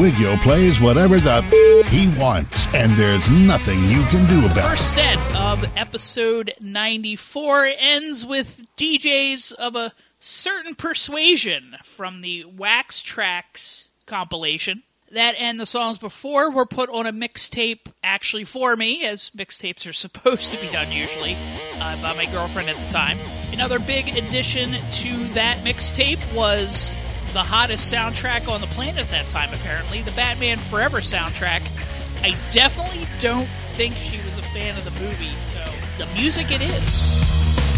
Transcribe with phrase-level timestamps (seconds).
[0.00, 1.42] Squigio plays whatever the
[1.90, 4.62] he wants, and there's nothing you can do about it.
[4.62, 13.02] First set of episode 94 ends with DJs of a certain persuasion from the Wax
[13.02, 14.84] Trax compilation.
[15.10, 19.86] That and the songs before were put on a mixtape actually for me, as mixtapes
[19.86, 21.36] are supposed to be done usually,
[21.78, 23.18] uh, by my girlfriend at the time.
[23.52, 26.96] Another big addition to that mixtape was
[27.32, 31.62] the hottest soundtrack on the planet at that time, apparently, the Batman Forever soundtrack.
[32.22, 35.60] I definitely don't think she was a fan of the movie, so
[35.98, 37.69] the music it is.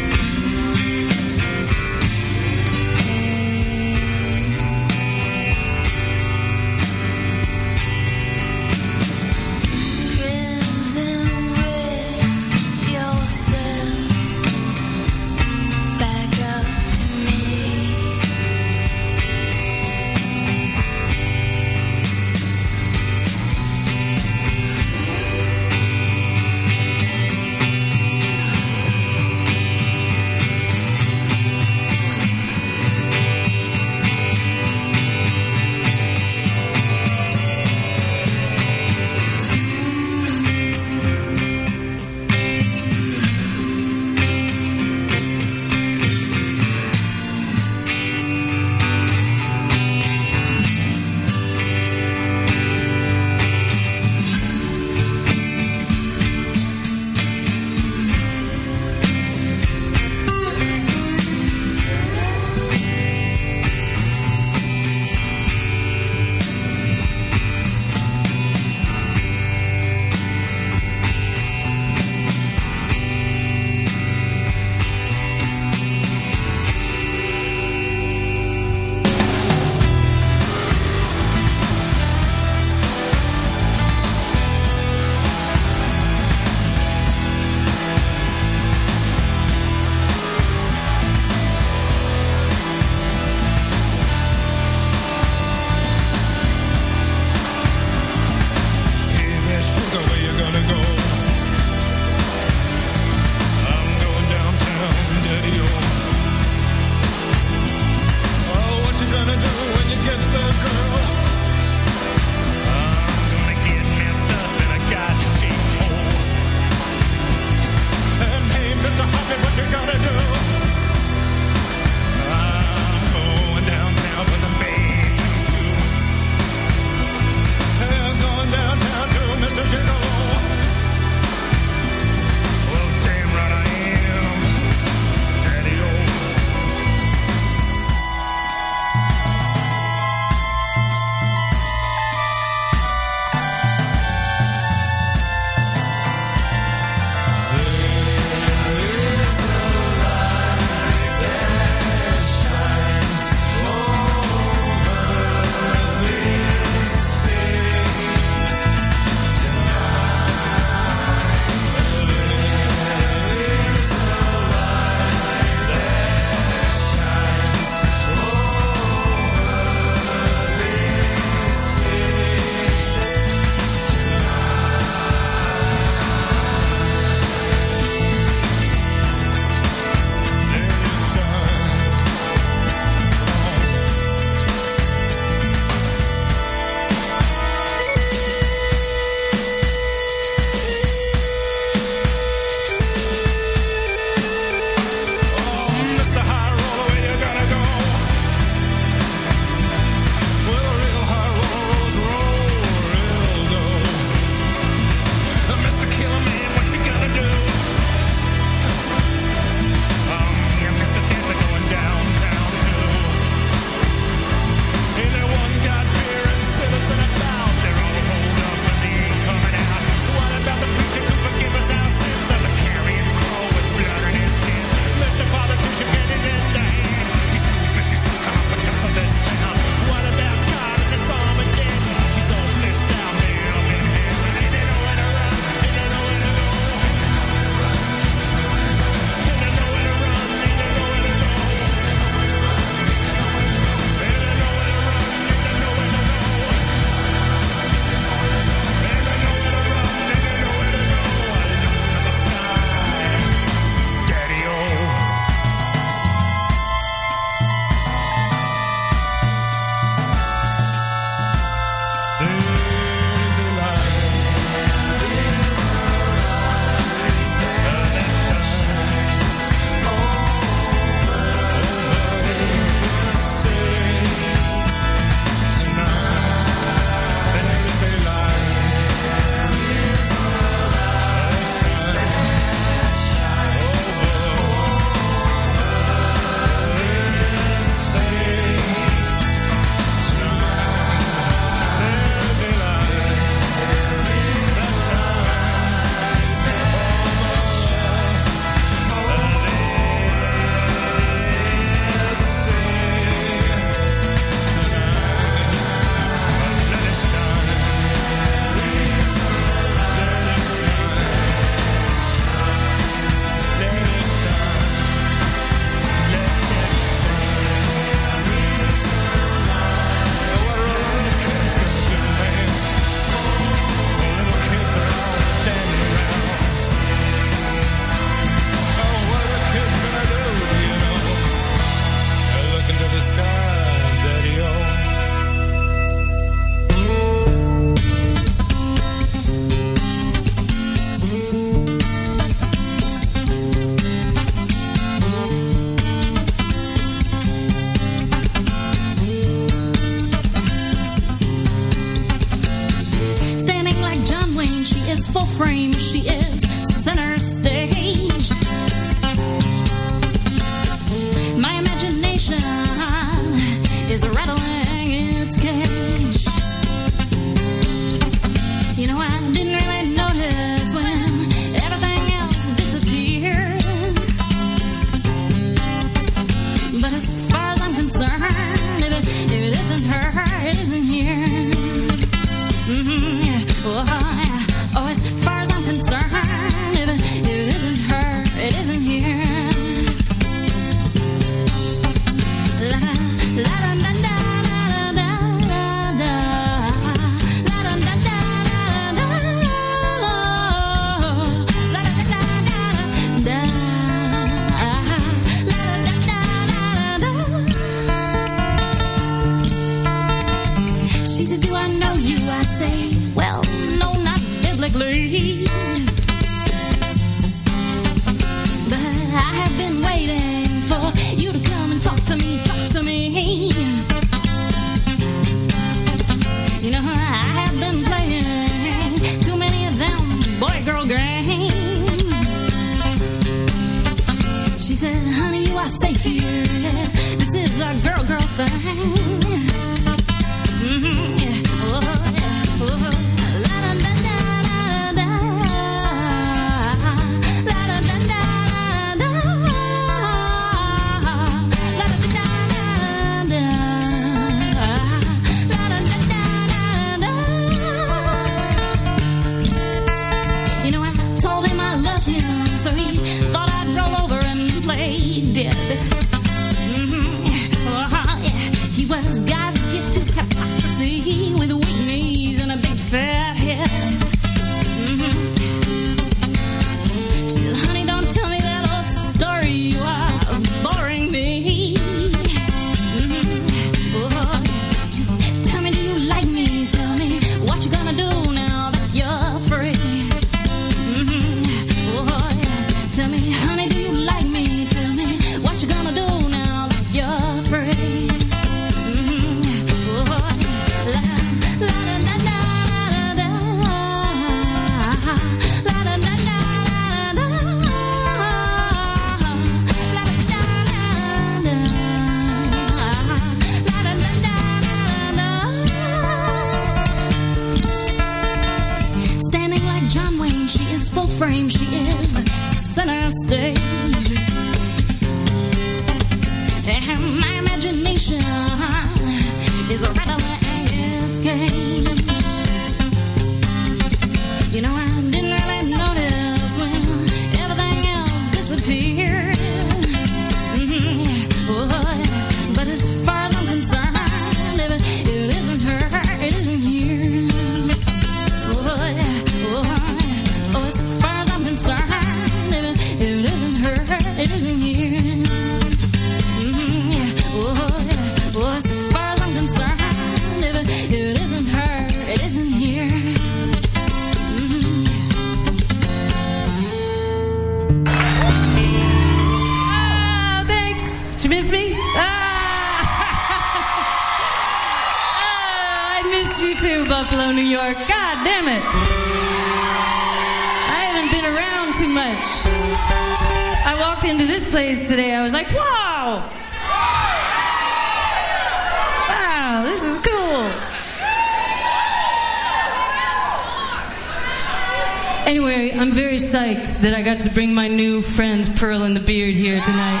[597.14, 600.00] got to bring my new friends Pearl and the Beard here tonight.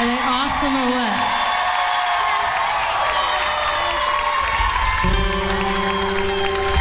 [0.00, 1.14] Are they awesome or what?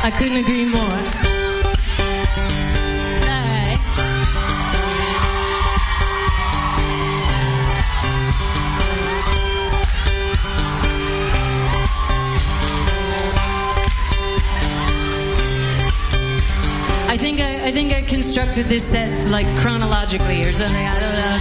[0.03, 0.96] I couldn't agree more.
[18.37, 20.85] constructed this set like chronologically or something.
[20.85, 21.39] I don't know.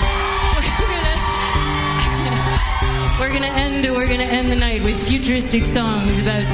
[3.20, 3.84] We're gonna, we're gonna end.
[3.94, 6.46] We're gonna end the night with futuristic songs about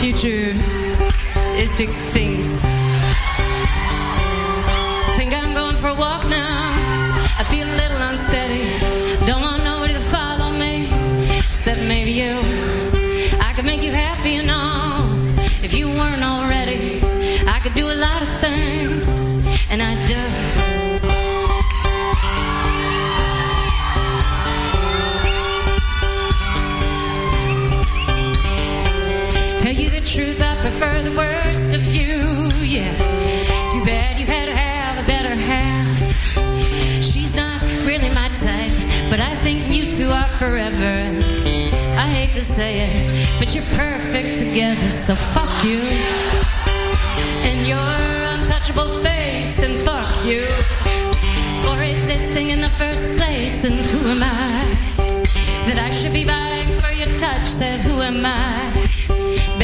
[0.00, 2.62] futuristic things.
[5.18, 6.72] Think I'm going for a walk now.
[7.38, 8.64] I feel a little unsteady.
[9.26, 10.88] Don't want nobody to follow me,
[11.44, 12.40] except maybe you.
[13.42, 15.04] I could make you happy and all
[15.62, 17.02] if you weren't already.
[17.46, 18.33] I could do a lot of
[30.76, 32.92] prefer the worst of you, yeah.
[33.70, 35.96] Too bad you had to have a better half.
[37.00, 38.74] She's not really my type,
[39.08, 40.96] but I think you two are forever.
[41.96, 45.78] I hate to say it, but you're perfect together, so fuck you.
[47.46, 47.90] And your
[48.34, 50.44] untouchable face, and fuck you.
[51.62, 54.64] For existing in the first place, and who am I?
[55.66, 58.83] That I should be vying for your touch, said who am I?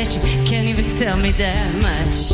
[0.01, 2.31] Bet you can't even tell me that much.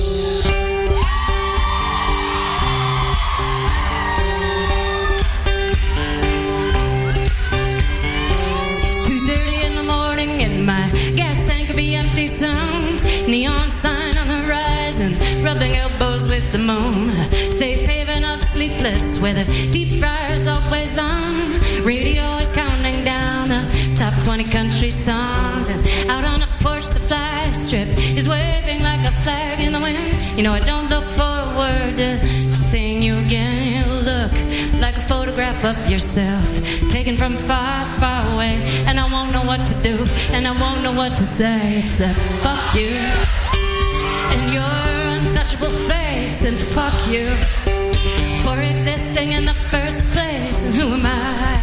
[9.04, 10.86] Two thirty in the morning and my
[11.16, 13.02] gas tank will be empty soon.
[13.28, 17.10] Neon sign on the horizon, rubbing elbows with the moon.
[17.50, 21.60] Safe haven of sleepless, where the deep fryer's always on.
[21.82, 23.62] Radio is counting down the
[23.96, 25.68] top 20 country songs.
[25.68, 26.35] And out on
[27.66, 30.14] strip is waving like a flag in the wind.
[30.36, 32.10] You know, I don't look forward to
[32.52, 33.58] seeing you again.
[33.74, 34.34] You look
[34.80, 36.48] like a photograph of yourself,
[36.90, 38.54] taken from far, far away.
[38.86, 39.96] And I won't know what to do,
[40.30, 42.94] and I won't know what to say except fuck you.
[44.32, 44.76] And your
[45.16, 47.26] untouchable face, and fuck you
[48.44, 50.62] for existing in the first place.
[50.62, 51.55] And who am I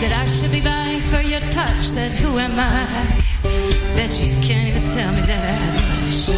[0.00, 1.82] that I should be vying for your touch?
[1.82, 2.86] Said, who am I?
[3.96, 6.28] Bet you can't even tell me that much.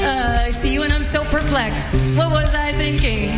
[0.00, 1.94] Uh, I see you and I'm so perplexed.
[2.16, 3.28] What was I thinking?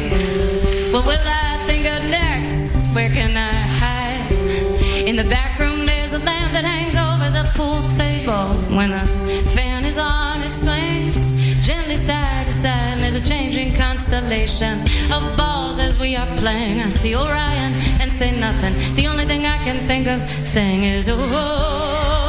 [0.92, 2.59] What will I think of next?
[2.94, 5.08] Where can I hide?
[5.08, 8.48] In the back room, there's a lamp that hangs over the pool table.
[8.76, 9.06] When the
[9.54, 11.30] fan is on, it swings
[11.64, 12.94] gently side to side.
[12.94, 14.80] And there's a changing constellation
[15.12, 16.80] of balls as we are playing.
[16.80, 18.74] I see Orion and say nothing.
[18.96, 21.14] The only thing I can think of saying is, oh.
[21.14, 22.19] oh, oh, oh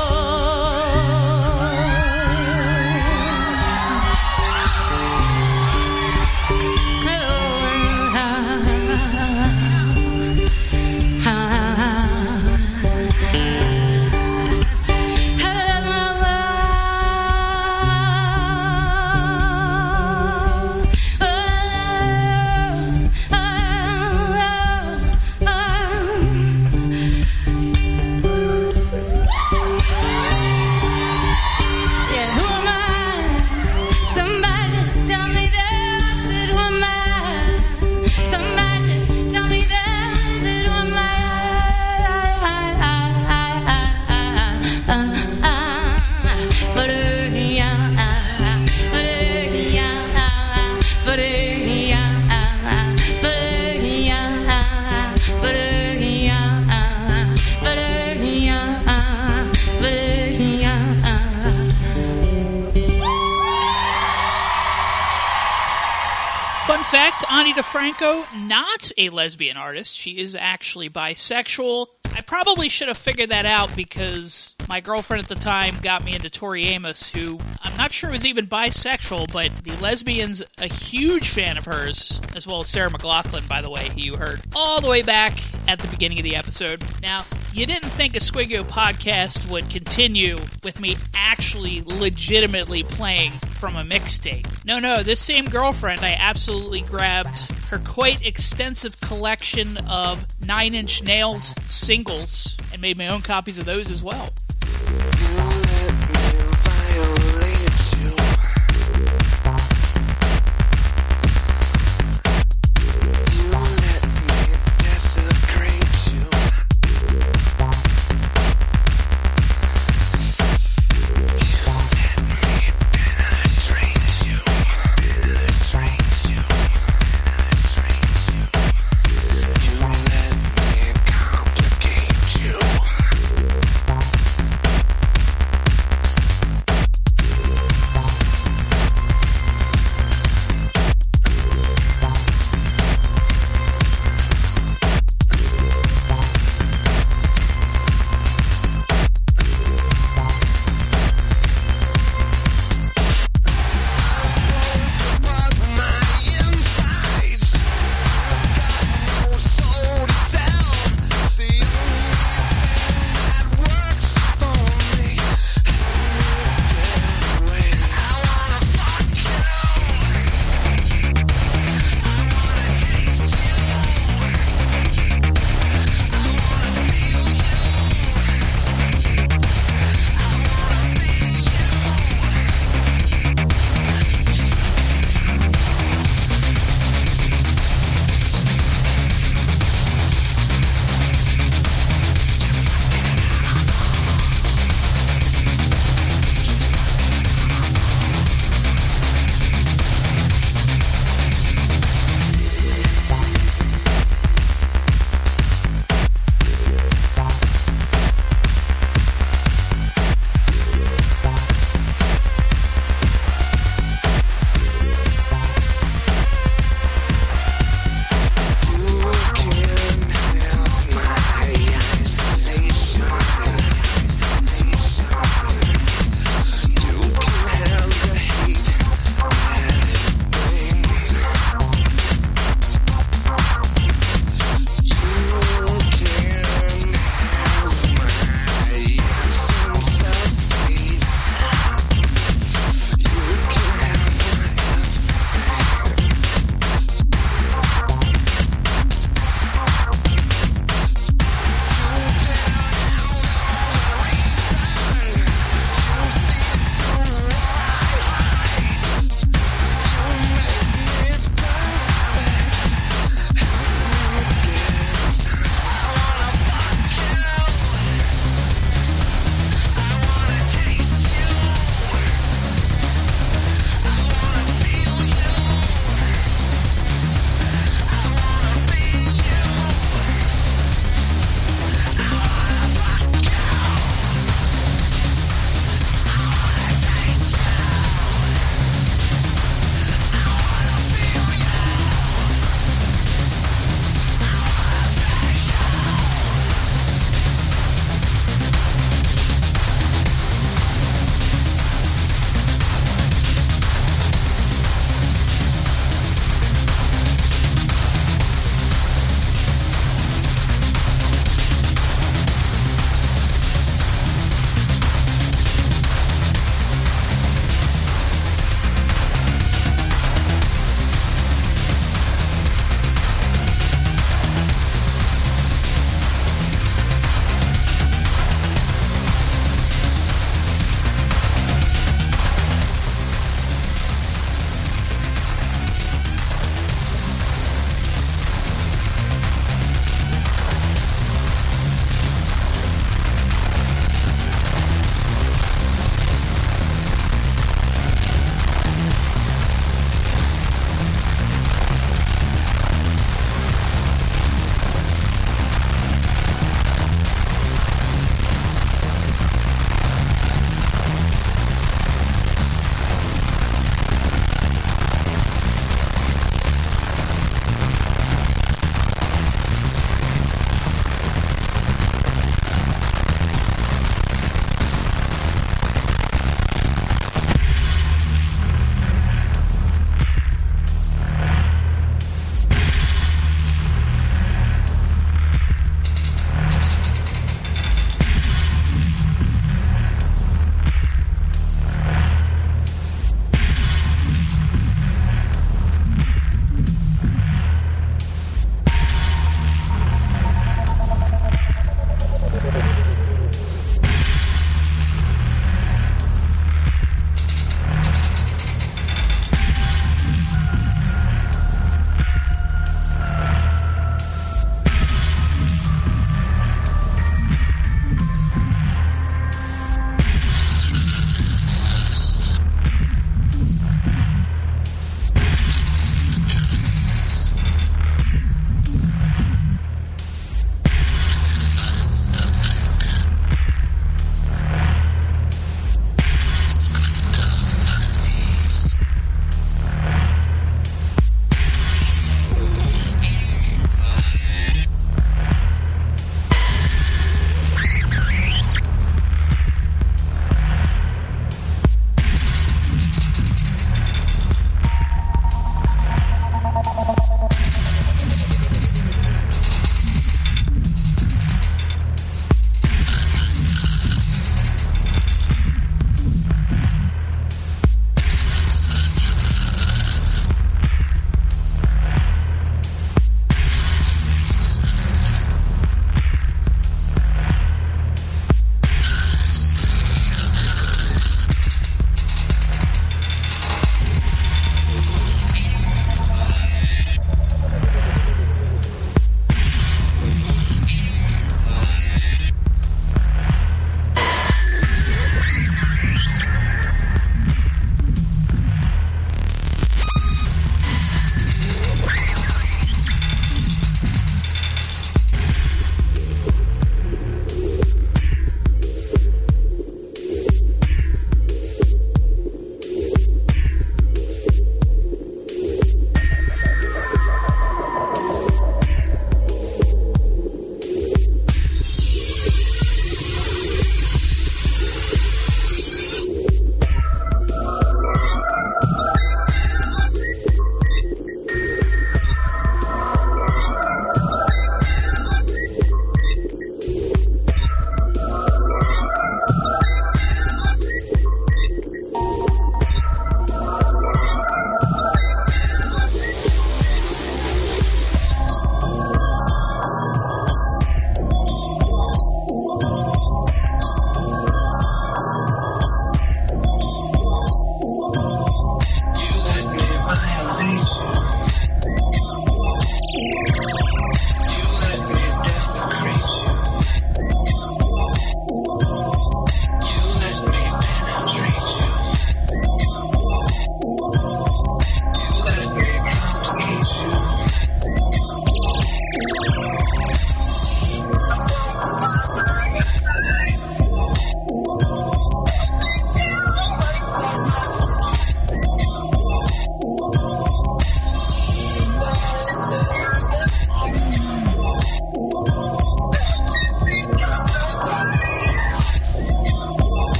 [66.71, 69.93] Fun fact Ani DiFranco, not a lesbian artist.
[69.93, 71.87] She is actually bisexual.
[72.15, 76.15] I probably should have figured that out because my girlfriend at the time got me
[76.15, 81.27] into Tori Amos, who I'm not sure was even bisexual, but the lesbian's a huge
[81.27, 84.79] fan of hers, as well as Sarah McLachlan, by the way, who you heard all
[84.79, 86.81] the way back at the beginning of the episode.
[87.01, 93.75] Now, you didn't think a Squiggo podcast would continue with me actually legitimately playing from
[93.75, 94.47] a mixtape.
[94.63, 101.03] No, no, this same girlfriend, I absolutely grabbed her quite extensive collection of Nine Inch
[101.03, 104.29] Nails singles and made my own copies of those as well.
[104.71, 105.50] You.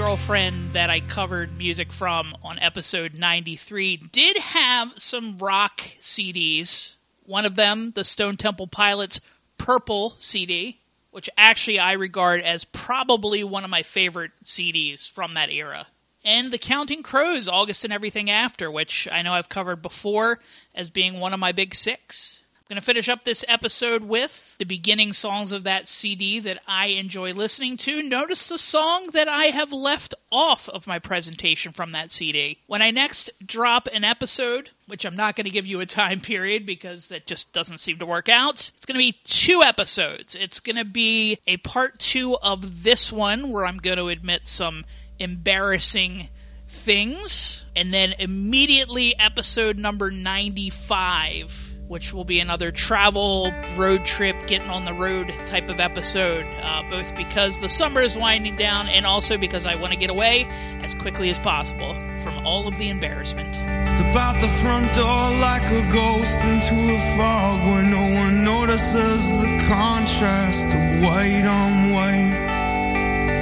[0.00, 6.94] Girlfriend that I covered music from on episode 93 did have some rock CDs.
[7.26, 9.20] One of them, the Stone Temple Pilots
[9.58, 10.80] Purple CD,
[11.10, 15.88] which actually I regard as probably one of my favorite CDs from that era.
[16.24, 20.40] And the Counting Crows, August and Everything After, which I know I've covered before
[20.74, 22.42] as being one of my big six.
[22.70, 26.86] Going to finish up this episode with the beginning songs of that CD that I
[26.86, 28.00] enjoy listening to.
[28.00, 32.58] Notice the song that I have left off of my presentation from that CD.
[32.68, 36.20] When I next drop an episode, which I'm not going to give you a time
[36.20, 40.36] period because that just doesn't seem to work out, it's going to be two episodes.
[40.36, 44.46] It's going to be a part two of this one where I'm going to admit
[44.46, 44.84] some
[45.18, 46.28] embarrassing
[46.68, 54.70] things, and then immediately episode number 95 which will be another travel, road trip, getting
[54.70, 59.04] on the road type of episode, uh, both because the summer is winding down and
[59.04, 60.46] also because I want to get away
[60.82, 63.56] as quickly as possible from all of the embarrassment.
[63.56, 69.40] Step out the front door like a ghost into a fog where no one notices
[69.40, 72.38] the contrast of white on white.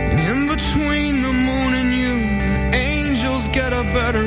[0.08, 2.14] And in between the moon and you,
[2.72, 4.24] angels get a better